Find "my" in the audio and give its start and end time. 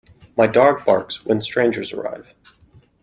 0.35-0.47